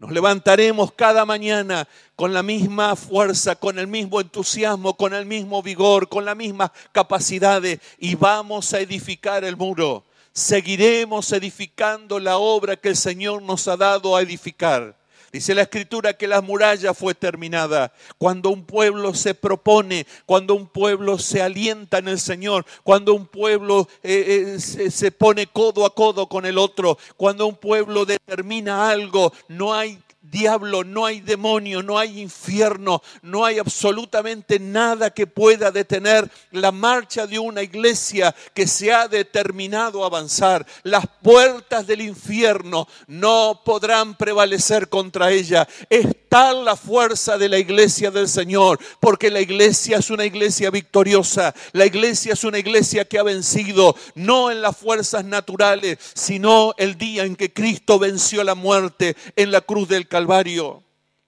nos 0.00 0.12
levantaremos 0.12 0.92
cada 0.92 1.26
mañana 1.26 1.86
con 2.16 2.32
la 2.32 2.42
misma 2.42 2.96
fuerza, 2.96 3.54
con 3.54 3.78
el 3.78 3.86
mismo 3.86 4.18
entusiasmo, 4.18 4.96
con 4.96 5.12
el 5.12 5.26
mismo 5.26 5.62
vigor, 5.62 6.08
con 6.08 6.24
la 6.24 6.34
misma 6.34 6.72
capacidad 6.90 7.62
y 7.98 8.14
vamos 8.14 8.72
a 8.72 8.80
edificar 8.80 9.44
el 9.44 9.58
muro. 9.58 10.02
Seguiremos 10.32 11.30
edificando 11.32 12.18
la 12.18 12.38
obra 12.38 12.76
que 12.76 12.88
el 12.88 12.96
Señor 12.96 13.42
nos 13.42 13.68
ha 13.68 13.76
dado 13.76 14.16
a 14.16 14.22
edificar. 14.22 14.96
Dice 15.32 15.54
la 15.54 15.62
escritura 15.62 16.14
que 16.14 16.26
la 16.26 16.40
muralla 16.40 16.92
fue 16.92 17.14
terminada. 17.14 17.92
Cuando 18.18 18.50
un 18.50 18.64
pueblo 18.64 19.14
se 19.14 19.34
propone, 19.34 20.04
cuando 20.26 20.54
un 20.54 20.66
pueblo 20.66 21.18
se 21.18 21.40
alienta 21.40 21.98
en 21.98 22.08
el 22.08 22.18
Señor, 22.18 22.66
cuando 22.82 23.14
un 23.14 23.26
pueblo 23.26 23.88
eh, 24.02 24.54
eh, 24.56 24.60
se, 24.60 24.90
se 24.90 25.12
pone 25.12 25.46
codo 25.46 25.86
a 25.86 25.94
codo 25.94 26.28
con 26.28 26.46
el 26.46 26.58
otro, 26.58 26.98
cuando 27.16 27.46
un 27.46 27.54
pueblo 27.54 28.04
determina 28.04 28.90
algo, 28.90 29.32
no 29.46 29.72
hay 29.72 30.00
diablo, 30.30 30.84
no 30.84 31.06
hay 31.06 31.20
demonio, 31.20 31.82
no 31.82 31.98
hay 31.98 32.20
infierno, 32.20 33.02
no 33.22 33.44
hay 33.44 33.58
absolutamente 33.58 34.58
nada 34.60 35.10
que 35.10 35.26
pueda 35.26 35.70
detener 35.70 36.30
la 36.52 36.72
marcha 36.72 37.26
de 37.26 37.38
una 37.38 37.62
iglesia 37.62 38.34
que 38.54 38.66
se 38.66 38.92
ha 38.92 39.08
determinado 39.08 40.04
a 40.04 40.06
avanzar. 40.06 40.66
Las 40.82 41.06
puertas 41.22 41.86
del 41.86 42.02
infierno 42.02 42.86
no 43.06 43.62
podrán 43.64 44.16
prevalecer 44.16 44.88
contra 44.88 45.30
ella. 45.30 45.66
Es 45.88 46.06
tal 46.28 46.64
la 46.64 46.76
fuerza 46.76 47.36
de 47.36 47.48
la 47.48 47.58
iglesia 47.58 48.10
del 48.10 48.28
Señor, 48.28 48.78
porque 49.00 49.30
la 49.30 49.40
iglesia 49.40 49.98
es 49.98 50.10
una 50.10 50.24
iglesia 50.24 50.70
victoriosa, 50.70 51.52
la 51.72 51.86
iglesia 51.86 52.34
es 52.34 52.44
una 52.44 52.58
iglesia 52.58 53.04
que 53.04 53.18
ha 53.18 53.24
vencido, 53.24 53.96
no 54.14 54.50
en 54.50 54.62
las 54.62 54.76
fuerzas 54.76 55.24
naturales, 55.24 55.98
sino 56.14 56.72
el 56.78 56.96
día 56.96 57.24
en 57.24 57.34
que 57.34 57.52
Cristo 57.52 57.98
venció 57.98 58.44
la 58.44 58.54
muerte 58.54 59.16
en 59.34 59.50
la 59.50 59.60
cruz 59.60 59.88
del 59.88 60.06
Calvario. 60.06 60.19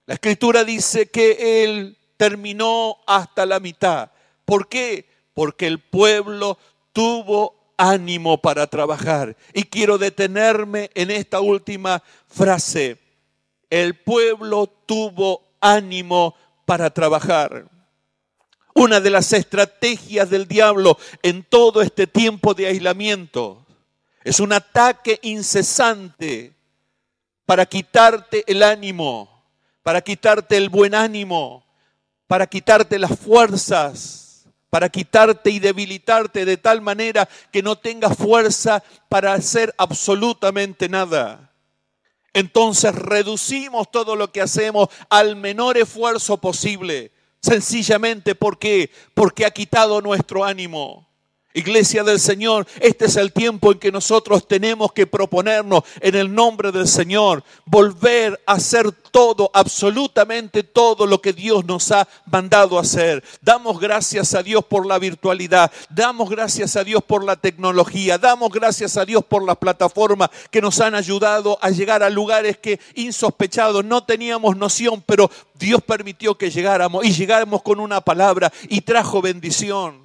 La 0.05 0.15
escritura 0.15 0.63
dice 0.63 1.09
que 1.09 1.63
Él 1.63 1.97
terminó 2.17 2.97
hasta 3.07 3.45
la 3.45 3.59
mitad. 3.59 4.11
¿Por 4.45 4.67
qué? 4.67 5.07
Porque 5.33 5.67
el 5.67 5.79
pueblo 5.79 6.57
tuvo 6.91 7.73
ánimo 7.77 8.41
para 8.41 8.67
trabajar. 8.67 9.35
Y 9.53 9.63
quiero 9.63 9.97
detenerme 9.97 10.89
en 10.93 11.11
esta 11.11 11.39
última 11.39 12.03
frase. 12.27 12.97
El 13.69 13.95
pueblo 13.95 14.67
tuvo 14.85 15.43
ánimo 15.59 16.35
para 16.65 16.89
trabajar. 16.89 17.67
Una 18.75 18.99
de 18.99 19.09
las 19.09 19.33
estrategias 19.33 20.29
del 20.29 20.47
diablo 20.47 20.97
en 21.21 21.43
todo 21.43 21.81
este 21.81 22.07
tiempo 22.07 22.53
de 22.53 22.67
aislamiento 22.67 23.65
es 24.23 24.39
un 24.39 24.53
ataque 24.53 25.19
incesante 25.21 26.53
para 27.45 27.65
quitarte 27.65 28.43
el 28.47 28.63
ánimo, 28.63 29.43
para 29.83 30.01
quitarte 30.01 30.57
el 30.57 30.69
buen 30.69 30.95
ánimo, 30.95 31.63
para 32.27 32.47
quitarte 32.47 32.97
las 32.97 33.17
fuerzas, 33.19 34.45
para 34.69 34.89
quitarte 34.89 35.51
y 35.51 35.59
debilitarte 35.59 36.45
de 36.45 36.57
tal 36.57 36.81
manera 36.81 37.29
que 37.51 37.61
no 37.61 37.77
tengas 37.77 38.17
fuerza 38.17 38.83
para 39.07 39.33
hacer 39.33 39.73
absolutamente 39.77 40.89
nada. 40.89 41.51
Entonces 42.33 42.95
reducimos 42.95 43.91
todo 43.91 44.15
lo 44.15 44.31
que 44.31 44.41
hacemos 44.41 44.87
al 45.09 45.35
menor 45.35 45.77
esfuerzo 45.77 46.37
posible, 46.37 47.11
sencillamente 47.39 48.33
porque 48.33 48.89
porque 49.13 49.45
ha 49.45 49.51
quitado 49.51 50.01
nuestro 50.01 50.43
ánimo. 50.43 51.07
Iglesia 51.53 52.03
del 52.03 52.19
Señor, 52.19 52.65
este 52.79 53.05
es 53.05 53.15
el 53.15 53.31
tiempo 53.31 53.71
en 53.71 53.79
que 53.79 53.91
nosotros 53.91 54.47
tenemos 54.47 54.91
que 54.91 55.05
proponernos 55.05 55.83
en 56.01 56.15
el 56.15 56.33
nombre 56.33 56.71
del 56.71 56.87
Señor, 56.87 57.43
volver 57.65 58.41
a 58.47 58.53
hacer 58.53 58.91
todo, 58.91 59.51
absolutamente 59.53 60.63
todo 60.63 61.05
lo 61.05 61.21
que 61.21 61.31
Dios 61.31 61.63
nos 61.65 61.91
ha 61.91 62.07
mandado 62.25 62.79
hacer. 62.79 63.23
Damos 63.41 63.79
gracias 63.79 64.33
a 64.33 64.41
Dios 64.41 64.65
por 64.65 64.87
la 64.87 64.97
virtualidad, 64.97 65.71
damos 65.89 66.29
gracias 66.29 66.75
a 66.75 66.83
Dios 66.83 67.03
por 67.03 67.23
la 67.23 67.35
tecnología, 67.35 68.17
damos 68.17 68.51
gracias 68.51 68.97
a 68.97 69.05
Dios 69.05 69.23
por 69.23 69.43
las 69.43 69.57
plataformas 69.57 70.31
que 70.49 70.61
nos 70.61 70.79
han 70.81 70.95
ayudado 70.95 71.59
a 71.61 71.69
llegar 71.69 72.01
a 72.01 72.09
lugares 72.09 72.57
que 72.57 72.79
insospechados 72.95 73.85
no 73.85 74.03
teníamos 74.03 74.57
noción, 74.57 75.03
pero 75.05 75.29
Dios 75.53 75.81
permitió 75.83 76.35
que 76.35 76.49
llegáramos 76.49 77.05
y 77.05 77.13
llegáramos 77.13 77.61
con 77.61 77.79
una 77.79 78.01
palabra 78.01 78.51
y 78.69 78.81
trajo 78.81 79.21
bendición. 79.21 80.02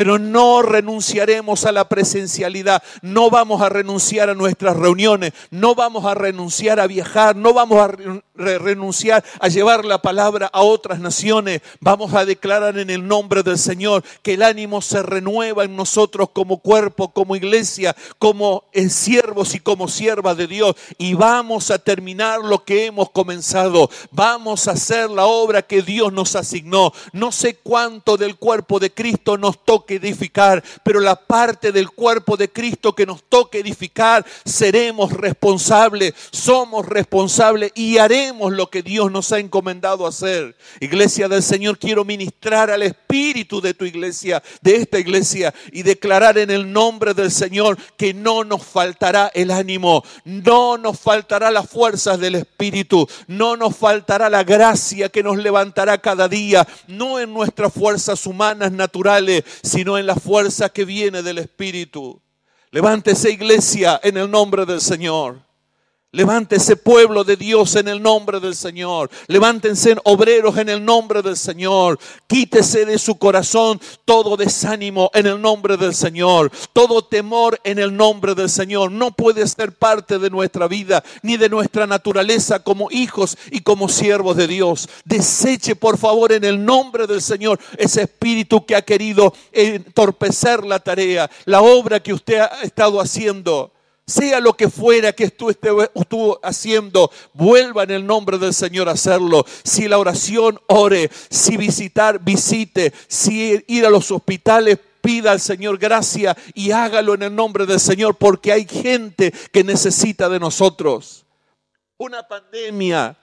Pero 0.00 0.18
no 0.18 0.62
renunciaremos 0.62 1.66
a 1.66 1.72
la 1.72 1.86
presencialidad, 1.86 2.82
no 3.02 3.28
vamos 3.28 3.60
a 3.60 3.68
renunciar 3.68 4.30
a 4.30 4.34
nuestras 4.34 4.74
reuniones, 4.74 5.34
no 5.50 5.74
vamos 5.74 6.06
a 6.06 6.14
renunciar 6.14 6.80
a 6.80 6.86
viajar, 6.86 7.36
no 7.36 7.52
vamos 7.52 7.78
a 7.80 8.22
renunciar 8.40 9.24
a 9.38 9.48
llevar 9.48 9.84
la 9.84 10.02
palabra 10.02 10.50
a 10.52 10.62
otras 10.62 11.00
naciones. 11.00 11.62
Vamos 11.80 12.14
a 12.14 12.24
declarar 12.24 12.78
en 12.78 12.90
el 12.90 13.06
nombre 13.06 13.42
del 13.42 13.58
Señor 13.58 14.02
que 14.22 14.34
el 14.34 14.42
ánimo 14.42 14.82
se 14.82 15.02
renueva 15.02 15.64
en 15.64 15.76
nosotros 15.76 16.30
como 16.32 16.58
cuerpo, 16.58 17.12
como 17.12 17.36
iglesia, 17.36 17.94
como 18.18 18.64
siervos 18.88 19.54
y 19.54 19.60
como 19.60 19.88
siervas 19.88 20.36
de 20.36 20.46
Dios. 20.46 20.74
Y 20.98 21.14
vamos 21.14 21.70
a 21.70 21.78
terminar 21.78 22.40
lo 22.40 22.64
que 22.64 22.86
hemos 22.86 23.10
comenzado. 23.10 23.90
Vamos 24.10 24.68
a 24.68 24.72
hacer 24.72 25.10
la 25.10 25.26
obra 25.26 25.62
que 25.62 25.82
Dios 25.82 26.12
nos 26.12 26.36
asignó. 26.36 26.92
No 27.12 27.32
sé 27.32 27.56
cuánto 27.56 28.16
del 28.16 28.36
cuerpo 28.36 28.78
de 28.78 28.92
Cristo 28.92 29.36
nos 29.36 29.64
toca 29.64 29.94
edificar, 29.94 30.62
pero 30.82 31.00
la 31.00 31.16
parte 31.16 31.72
del 31.72 31.90
cuerpo 31.90 32.36
de 32.36 32.50
Cristo 32.50 32.94
que 32.94 33.06
nos 33.06 33.22
toque 33.24 33.60
edificar, 33.60 34.24
seremos 34.44 35.12
responsables, 35.12 36.14
somos 36.30 36.86
responsables 36.86 37.72
y 37.74 37.98
haremos 37.98 38.29
lo 38.32 38.70
que 38.70 38.82
Dios 38.82 39.10
nos 39.10 39.32
ha 39.32 39.38
encomendado 39.38 40.06
hacer. 40.06 40.56
Iglesia 40.80 41.28
del 41.28 41.42
Señor, 41.42 41.78
quiero 41.78 42.04
ministrar 42.04 42.70
al 42.70 42.82
espíritu 42.82 43.60
de 43.60 43.74
tu 43.74 43.84
iglesia, 43.84 44.42
de 44.62 44.76
esta 44.76 44.98
iglesia, 44.98 45.52
y 45.72 45.82
declarar 45.82 46.38
en 46.38 46.50
el 46.50 46.72
nombre 46.72 47.14
del 47.14 47.30
Señor 47.30 47.76
que 47.96 48.14
no 48.14 48.44
nos 48.44 48.64
faltará 48.64 49.30
el 49.34 49.50
ánimo, 49.50 50.02
no 50.24 50.78
nos 50.78 50.98
faltará 50.98 51.50
las 51.50 51.68
fuerzas 51.68 52.18
del 52.20 52.36
espíritu, 52.36 53.06
no 53.26 53.56
nos 53.56 53.76
faltará 53.76 54.30
la 54.30 54.44
gracia 54.44 55.08
que 55.08 55.22
nos 55.22 55.36
levantará 55.36 55.98
cada 55.98 56.28
día, 56.28 56.66
no 56.86 57.20
en 57.20 57.32
nuestras 57.32 57.72
fuerzas 57.72 58.26
humanas 58.26 58.72
naturales, 58.72 59.44
sino 59.62 59.98
en 59.98 60.06
la 60.06 60.16
fuerza 60.16 60.68
que 60.68 60.84
viene 60.84 61.22
del 61.22 61.38
Espíritu. 61.38 62.20
Levántese 62.70 63.30
iglesia 63.30 64.00
en 64.02 64.16
el 64.16 64.30
nombre 64.30 64.64
del 64.64 64.80
Señor. 64.80 65.49
Levántese 66.12 66.74
pueblo 66.74 67.22
de 67.22 67.36
Dios 67.36 67.76
en 67.76 67.86
el 67.86 68.02
nombre 68.02 68.40
del 68.40 68.56
Señor. 68.56 69.08
Levántense 69.28 69.94
obreros 70.02 70.58
en 70.58 70.68
el 70.68 70.84
nombre 70.84 71.22
del 71.22 71.36
Señor. 71.36 72.00
Quítese 72.26 72.84
de 72.84 72.98
su 72.98 73.16
corazón 73.16 73.80
todo 74.04 74.36
desánimo 74.36 75.12
en 75.14 75.28
el 75.28 75.40
nombre 75.40 75.76
del 75.76 75.94
Señor. 75.94 76.50
Todo 76.72 77.04
temor 77.04 77.60
en 77.62 77.78
el 77.78 77.96
nombre 77.96 78.34
del 78.34 78.50
Señor. 78.50 78.90
No 78.90 79.12
puede 79.12 79.46
ser 79.46 79.70
parte 79.70 80.18
de 80.18 80.30
nuestra 80.30 80.66
vida 80.66 81.04
ni 81.22 81.36
de 81.36 81.48
nuestra 81.48 81.86
naturaleza 81.86 82.58
como 82.58 82.90
hijos 82.90 83.38
y 83.52 83.60
como 83.60 83.88
siervos 83.88 84.36
de 84.36 84.48
Dios. 84.48 84.88
Deseche 85.04 85.76
por 85.76 85.96
favor 85.96 86.32
en 86.32 86.42
el 86.42 86.64
nombre 86.64 87.06
del 87.06 87.22
Señor 87.22 87.60
ese 87.78 88.02
espíritu 88.02 88.66
que 88.66 88.74
ha 88.74 88.82
querido 88.82 89.32
entorpecer 89.52 90.64
la 90.64 90.80
tarea, 90.80 91.30
la 91.44 91.62
obra 91.62 92.00
que 92.00 92.12
usted 92.12 92.40
ha 92.40 92.62
estado 92.62 93.00
haciendo 93.00 93.70
sea 94.10 94.40
lo 94.40 94.54
que 94.54 94.68
fuera 94.68 95.12
que 95.12 95.30
tú 95.30 95.48
estuvo 95.48 96.40
haciendo, 96.42 97.10
vuelva 97.32 97.84
en 97.84 97.92
el 97.92 98.06
nombre 98.06 98.36
del 98.38 98.52
Señor 98.52 98.88
a 98.88 98.92
hacerlo. 98.92 99.46
Si 99.62 99.88
la 99.88 99.98
oración, 99.98 100.60
ore. 100.66 101.10
Si 101.30 101.56
visitar, 101.56 102.22
visite. 102.22 102.92
Si 103.08 103.64
ir 103.68 103.86
a 103.86 103.90
los 103.90 104.10
hospitales, 104.10 104.78
pida 105.00 105.32
al 105.32 105.40
Señor 105.40 105.78
gracia 105.78 106.36
y 106.54 106.72
hágalo 106.72 107.14
en 107.14 107.22
el 107.22 107.34
nombre 107.34 107.66
del 107.66 107.80
Señor, 107.80 108.16
porque 108.16 108.52
hay 108.52 108.66
gente 108.66 109.32
que 109.52 109.64
necesita 109.64 110.28
de 110.28 110.40
nosotros. 110.40 111.24
Una 111.96 112.26
pandemia 112.26 113.16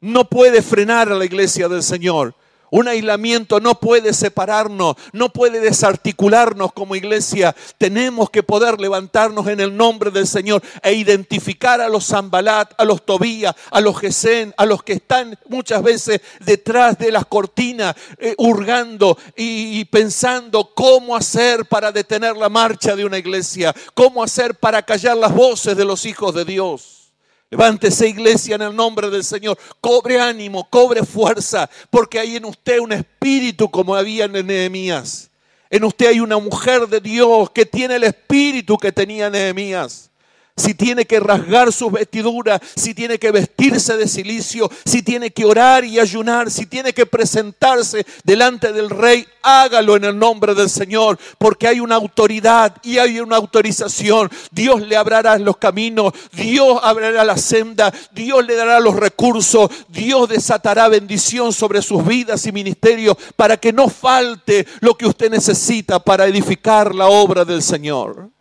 no 0.00 0.28
puede 0.28 0.62
frenar 0.62 1.10
a 1.10 1.16
la 1.16 1.24
iglesia 1.24 1.68
del 1.68 1.82
Señor. 1.82 2.34
Un 2.70 2.88
aislamiento 2.88 3.60
no 3.60 3.78
puede 3.78 4.12
separarnos, 4.12 4.96
no 5.12 5.28
puede 5.32 5.60
desarticularnos 5.60 6.72
como 6.72 6.96
iglesia. 6.96 7.54
Tenemos 7.78 8.30
que 8.30 8.42
poder 8.42 8.80
levantarnos 8.80 9.46
en 9.48 9.60
el 9.60 9.76
nombre 9.76 10.10
del 10.10 10.26
Señor 10.26 10.62
e 10.82 10.92
identificar 10.94 11.80
a 11.80 11.88
los 11.88 12.06
Zambalat, 12.06 12.72
a 12.78 12.84
los 12.84 13.04
Tobías, 13.04 13.54
a 13.70 13.80
los 13.80 13.98
Gesén, 13.98 14.54
a 14.56 14.66
los 14.66 14.82
que 14.82 14.94
están 14.94 15.38
muchas 15.48 15.82
veces 15.82 16.20
detrás 16.40 16.98
de 16.98 17.12
las 17.12 17.26
cortinas, 17.26 17.94
eh, 18.18 18.34
hurgando 18.38 19.16
y 19.36 19.84
pensando 19.86 20.72
cómo 20.74 21.16
hacer 21.16 21.66
para 21.66 21.92
detener 21.92 22.36
la 22.36 22.48
marcha 22.48 22.96
de 22.96 23.04
una 23.04 23.18
iglesia, 23.18 23.74
cómo 23.94 24.22
hacer 24.22 24.54
para 24.54 24.82
callar 24.82 25.16
las 25.16 25.34
voces 25.34 25.76
de 25.76 25.84
los 25.84 26.04
hijos 26.06 26.34
de 26.34 26.44
Dios. 26.44 27.05
Levántese 27.50 28.08
iglesia 28.08 28.56
en 28.56 28.62
el 28.62 28.74
nombre 28.74 29.08
del 29.10 29.24
Señor. 29.24 29.58
Cobre 29.80 30.20
ánimo, 30.20 30.68
cobre 30.68 31.04
fuerza, 31.04 31.70
porque 31.90 32.18
hay 32.18 32.36
en 32.36 32.44
usted 32.44 32.80
un 32.80 32.92
espíritu 32.92 33.70
como 33.70 33.94
había 33.94 34.24
en 34.24 34.46
Nehemías. 34.46 35.30
En 35.70 35.84
usted 35.84 36.08
hay 36.08 36.20
una 36.20 36.38
mujer 36.38 36.88
de 36.88 37.00
Dios 37.00 37.50
que 37.50 37.66
tiene 37.66 37.96
el 37.96 38.04
espíritu 38.04 38.76
que 38.76 38.92
tenía 38.92 39.30
Nehemías 39.30 40.10
si 40.56 40.74
tiene 40.74 41.04
que 41.04 41.20
rasgar 41.20 41.70
sus 41.70 41.92
vestiduras, 41.92 42.60
si 42.74 42.94
tiene 42.94 43.18
que 43.18 43.30
vestirse 43.30 43.96
de 43.96 44.08
silicio, 44.08 44.70
si 44.84 45.02
tiene 45.02 45.30
que 45.30 45.44
orar 45.44 45.84
y 45.84 46.00
ayunar, 46.00 46.50
si 46.50 46.64
tiene 46.64 46.94
que 46.94 47.04
presentarse 47.04 48.06
delante 48.24 48.72
del 48.72 48.88
rey, 48.88 49.26
hágalo 49.42 49.96
en 49.96 50.04
el 50.04 50.18
nombre 50.18 50.54
del 50.54 50.70
Señor, 50.70 51.18
porque 51.38 51.68
hay 51.68 51.80
una 51.80 51.96
autoridad 51.96 52.74
y 52.82 52.96
hay 52.96 53.20
una 53.20 53.36
autorización. 53.36 54.30
Dios 54.50 54.80
le 54.80 54.96
abrirá 54.96 55.38
los 55.38 55.58
caminos, 55.58 56.14
Dios 56.32 56.80
abrirá 56.82 57.22
la 57.22 57.36
senda, 57.36 57.92
Dios 58.12 58.44
le 58.46 58.56
dará 58.56 58.80
los 58.80 58.96
recursos, 58.96 59.70
Dios 59.88 60.28
desatará 60.28 60.88
bendición 60.88 61.52
sobre 61.52 61.82
sus 61.82 62.04
vidas 62.06 62.46
y 62.46 62.52
ministerios 62.52 63.16
para 63.36 63.58
que 63.58 63.72
no 63.72 63.88
falte 63.88 64.66
lo 64.80 64.96
que 64.96 65.06
usted 65.06 65.30
necesita 65.30 65.98
para 65.98 66.26
edificar 66.26 66.94
la 66.94 67.08
obra 67.08 67.44
del 67.44 67.62
Señor. 67.62 68.35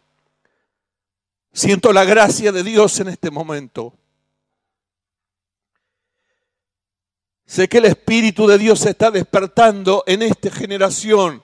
Siento 1.56 1.94
la 1.94 2.04
gracia 2.04 2.52
de 2.52 2.64
Dios 2.64 3.00
en 3.00 3.08
este 3.08 3.32
momento. 3.32 3.94
Sé 7.46 7.70
que 7.70 7.78
el 7.78 7.86
Espíritu 7.86 8.46
de 8.46 8.58
Dios 8.58 8.80
se 8.80 8.90
está 8.90 9.10
despertando 9.10 10.04
en 10.06 10.22
esta 10.22 10.52
generación. 10.52 11.42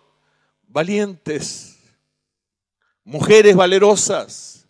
Valientes, 0.64 1.78
mujeres 3.06 3.56
valerosas, 3.56 4.68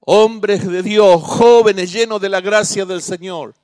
hombres 0.00 0.66
de 0.66 0.82
Dios, 0.82 1.22
jóvenes 1.22 1.92
llenos 1.92 2.18
de 2.22 2.30
la 2.30 2.40
gracia 2.40 2.86
del 2.86 3.02
Señor. 3.02 3.54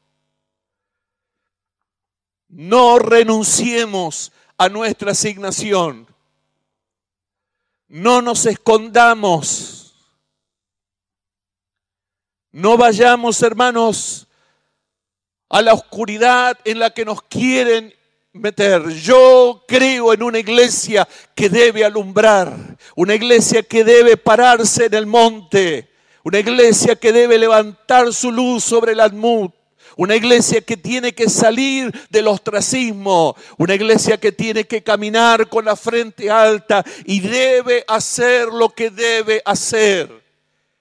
No 2.51 2.99
renunciemos 2.99 4.31
a 4.59 4.69
nuestra 4.69 5.13
asignación. 5.13 6.07
No 7.89 8.21
nos 8.21 8.45
escondamos 8.45 9.78
no 12.59 12.77
vayamos, 12.77 13.41
hermanos, 13.43 14.27
a 15.49 15.63
la 15.63 15.75
oscuridad 15.75 16.59
en 16.65 16.81
la 16.81 16.91
que 16.91 17.05
nos 17.05 17.23
quieren 17.23 17.95
meter. 18.33 18.89
Yo 18.89 19.65
creo 19.69 20.13
en 20.13 20.25
una 20.25 20.41
iglesia 20.41 21.07
que 21.37 21.49
debe 21.49 21.85
alumbrar, 21.85 22.53
una 22.97 23.15
iglesia 23.15 23.63
que 23.63 23.85
debe 23.85 24.17
pararse 24.17 24.87
en 24.87 24.95
el 24.95 25.07
monte, 25.07 25.89
una 26.25 26.41
iglesia 26.41 26.97
que 26.97 27.13
debe 27.13 27.39
levantar 27.39 28.13
su 28.13 28.33
luz 28.33 28.65
sobre 28.65 28.91
el 28.91 29.01
Admut, 29.01 29.55
una 29.97 30.17
iglesia 30.17 30.61
que 30.61 30.77
tiene 30.77 31.15
que 31.15 31.29
salir 31.29 31.93
del 32.11 32.27
ostracismo, 32.27 33.37
una 33.57 33.77
iglesia 33.77 34.19
que 34.19 34.33
tiene 34.33 34.65
que 34.65 34.83
caminar 34.83 35.49
con 35.49 35.65
la 35.65 35.77
frente 35.77 36.29
alta 36.29 36.85
y 37.05 37.21
debe 37.21 37.85
hacer 37.87 38.49
lo 38.49 38.71
que 38.71 38.91
debe 38.91 39.43
hacer. 39.45 40.28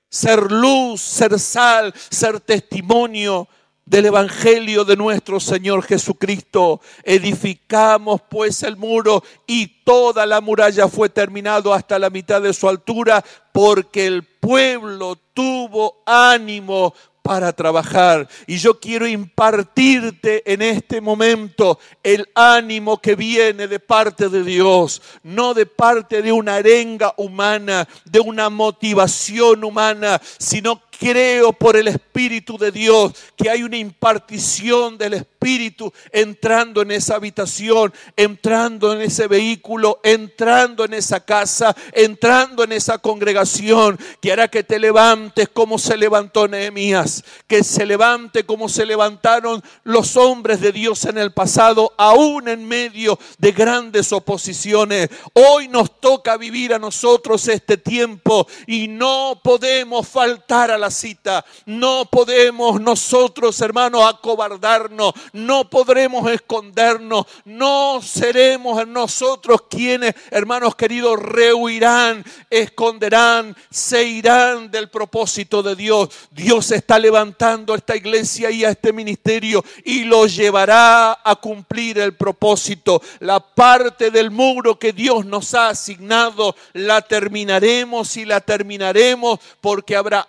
Ser 0.09 0.51
luz, 0.51 1.01
ser 1.01 1.39
sal, 1.39 1.93
ser 2.09 2.39
testimonio 2.39 3.47
del 3.87 4.07
Evangelio 4.07 4.83
de 4.83 4.97
nuestro 4.97 5.39
Señor 5.39 5.81
Jesucristo. 5.83 6.81
Edificamos 7.03 8.21
pues 8.29 8.63
el 8.63 8.75
muro 8.75 9.23
y 9.47 9.83
toda 9.83 10.25
la 10.25 10.41
muralla 10.41 10.87
fue 10.87 11.09
terminado 11.09 11.73
hasta 11.73 11.97
la 11.97 12.09
mitad 12.09 12.41
de 12.41 12.53
su 12.53 12.67
altura 12.67 13.23
porque 13.53 14.05
el 14.05 14.23
pueblo 14.23 15.17
tuvo 15.33 16.03
ánimo 16.05 16.93
para 17.27 17.51
trabajar. 17.51 18.25
Y 18.45 18.57
yo 18.57 18.79
quiero 18.79 19.05
impartirte 19.05 20.49
en 20.49 20.61
este 20.61 21.01
momento 21.01 21.77
el 22.01 22.29
ánimo 22.33 23.01
que 23.01 23.15
viene 23.15 23.67
de 23.67 23.81
parte 23.81 24.29
de 24.29 24.45
Dios, 24.45 25.01
no 25.23 25.53
de 25.53 25.65
parte 25.65 26.21
de 26.21 26.31
una 26.31 26.55
arenga 26.55 27.13
humana, 27.17 27.85
de 28.05 28.21
una 28.21 28.49
motivación 28.49 29.65
humana, 29.65 30.21
sino 30.37 30.81
creo 30.99 31.53
por 31.53 31.75
el 31.77 31.87
Espíritu 31.87 32.57
de 32.57 32.71
Dios 32.71 33.13
que 33.35 33.49
hay 33.49 33.63
una 33.63 33.77
impartición 33.77 34.97
del 34.97 35.13
Espíritu 35.13 35.93
entrando 36.11 36.81
en 36.81 36.91
esa 36.91 37.15
habitación, 37.15 37.93
entrando 38.15 38.93
en 38.93 39.01
ese 39.01 39.27
vehículo, 39.27 39.99
entrando 40.03 40.83
en 40.85 40.93
esa 40.93 41.19
casa, 41.21 41.75
entrando 41.93 42.63
en 42.63 42.73
esa 42.73 42.97
congregación, 42.97 43.97
que 44.21 44.31
hará 44.31 44.47
que 44.47 44.63
te 44.63 44.79
levantes 44.79 45.49
como 45.49 45.77
se 45.77 45.95
levantó 45.95 46.47
Nehemías, 46.47 47.23
que 47.47 47.63
se 47.63 47.85
levante 47.85 48.45
como 48.45 48.67
se 48.67 48.85
levantaron 48.85 49.63
los 49.83 50.17
hombres 50.17 50.59
de 50.59 50.71
Dios 50.71 51.05
en 51.05 51.17
el 51.17 51.31
pasado, 51.31 51.93
aún 51.97 52.47
en 52.47 52.67
medio 52.67 53.17
de 53.37 53.51
grandes 53.51 54.11
oposiciones. 54.11 55.09
Hoy 55.33 55.67
nos 55.67 55.99
toca 55.99 56.37
vivir 56.37 56.73
a 56.73 56.79
nosotros 56.79 57.47
este 57.47 57.77
tiempo 57.77 58.47
y 58.65 58.87
no 58.87 59.39
podemos 59.43 60.07
faltar 60.07 60.71
a 60.71 60.77
la 60.77 60.86
cita. 60.89 61.45
No 61.65 62.05
podemos 62.05 62.79
nosotros, 62.81 63.59
hermanos, 63.61 64.03
acobardarnos. 64.05 65.13
No 65.33 65.69
podremos 65.69 66.29
escondernos. 66.29 67.25
No 67.45 68.01
seremos 68.01 68.87
nosotros 68.87 69.63
quienes, 69.69 70.15
hermanos 70.31 70.75
queridos, 70.75 71.19
rehuirán, 71.19 72.23
esconderán, 72.49 73.55
se 73.69 74.03
irán 74.03 74.71
del 74.71 74.89
propósito 74.89 75.63
de 75.63 75.75
Dios. 75.75 76.09
Dios 76.31 76.71
está 76.71 76.99
levantando 76.99 77.73
a 77.73 77.77
esta 77.77 77.95
iglesia 77.95 78.51
y 78.51 78.65
a 78.65 78.69
este 78.69 78.93
ministerio 78.93 79.63
y 79.83 80.03
lo 80.03 80.27
llevará 80.27 81.19
a 81.23 81.35
cumplir 81.35 81.99
el 81.99 82.15
propósito. 82.15 83.01
La 83.19 83.39
parte 83.39 84.11
del 84.11 84.31
muro 84.31 84.77
que 84.79 84.93
Dios 84.93 85.25
nos 85.25 85.53
ha 85.53 85.69
asignado 85.69 86.55
la 86.73 87.01
terminaremos 87.01 88.17
y 88.17 88.25
la 88.25 88.41
terminaremos 88.41 89.39
porque 89.61 89.95
habrá 89.95 90.27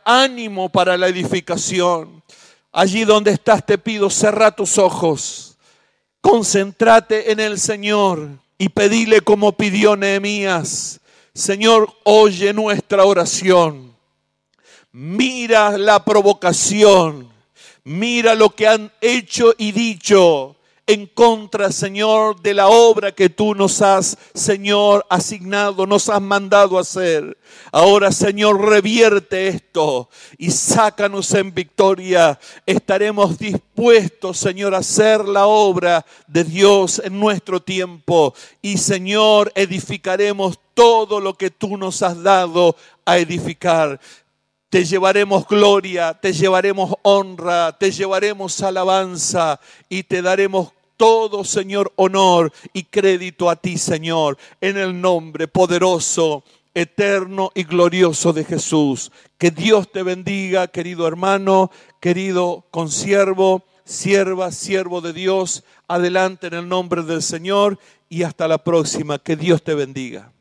para 0.70 0.96
la 0.96 1.08
edificación. 1.08 2.22
Allí 2.72 3.04
donde 3.04 3.30
estás 3.30 3.64
te 3.64 3.78
pido, 3.78 4.10
cerra 4.10 4.50
tus 4.50 4.78
ojos, 4.78 5.56
concéntrate 6.20 7.32
en 7.32 7.40
el 7.40 7.58
Señor 7.58 8.28
y 8.58 8.68
pedile 8.68 9.20
como 9.20 9.52
pidió 9.52 9.96
Nehemías. 9.96 11.00
Señor, 11.34 11.92
oye 12.04 12.52
nuestra 12.52 13.04
oración. 13.04 13.94
Mira 14.92 15.78
la 15.78 16.04
provocación. 16.04 17.28
Mira 17.84 18.34
lo 18.34 18.50
que 18.50 18.66
han 18.66 18.92
hecho 19.00 19.54
y 19.56 19.72
dicho 19.72 20.57
en 20.88 21.06
contra, 21.06 21.70
Señor, 21.70 22.40
de 22.40 22.54
la 22.54 22.68
obra 22.68 23.12
que 23.12 23.28
tú 23.28 23.54
nos 23.54 23.82
has, 23.82 24.16
Señor, 24.32 25.04
asignado, 25.10 25.86
nos 25.86 26.08
has 26.08 26.22
mandado 26.22 26.78
hacer. 26.78 27.36
Ahora, 27.70 28.10
Señor, 28.10 28.66
revierte 28.66 29.48
esto 29.48 30.08
y 30.38 30.50
sácanos 30.50 31.34
en 31.34 31.52
victoria. 31.52 32.40
Estaremos 32.64 33.38
dispuestos, 33.38 34.38
Señor, 34.38 34.74
a 34.74 34.78
hacer 34.78 35.28
la 35.28 35.46
obra 35.46 36.06
de 36.26 36.44
Dios 36.44 37.02
en 37.04 37.20
nuestro 37.20 37.60
tiempo. 37.60 38.32
Y, 38.62 38.78
Señor, 38.78 39.52
edificaremos 39.54 40.58
todo 40.72 41.20
lo 41.20 41.34
que 41.34 41.50
tú 41.50 41.76
nos 41.76 42.00
has 42.00 42.22
dado 42.22 42.76
a 43.04 43.18
edificar. 43.18 44.00
Te 44.70 44.86
llevaremos 44.86 45.46
gloria, 45.46 46.14
te 46.14 46.32
llevaremos 46.32 46.94
honra, 47.02 47.76
te 47.78 47.90
llevaremos 47.90 48.62
alabanza 48.62 49.60
y 49.90 50.02
te 50.02 50.22
daremos 50.22 50.72
todo, 50.98 51.44
Señor, 51.44 51.92
honor 51.96 52.52
y 52.74 52.82
crédito 52.82 53.48
a 53.48 53.56
ti, 53.56 53.78
Señor, 53.78 54.36
en 54.60 54.76
el 54.76 55.00
nombre 55.00 55.48
poderoso, 55.48 56.44
eterno 56.74 57.50
y 57.54 57.62
glorioso 57.62 58.34
de 58.34 58.44
Jesús. 58.44 59.10
Que 59.38 59.50
Dios 59.50 59.90
te 59.90 60.02
bendiga, 60.02 60.66
querido 60.66 61.08
hermano, 61.08 61.70
querido 62.00 62.66
consiervo, 62.70 63.64
sierva, 63.84 64.52
siervo 64.52 65.00
de 65.00 65.14
Dios. 65.14 65.64
Adelante 65.86 66.48
en 66.48 66.54
el 66.54 66.68
nombre 66.68 67.02
del 67.02 67.22
Señor 67.22 67.78
y 68.10 68.24
hasta 68.24 68.46
la 68.46 68.58
próxima. 68.58 69.18
Que 69.18 69.36
Dios 69.36 69.62
te 69.62 69.74
bendiga. 69.74 70.32